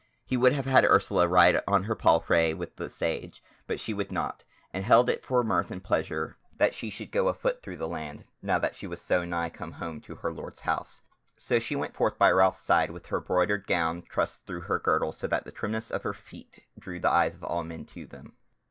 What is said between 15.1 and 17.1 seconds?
so that the trimness of her feet drew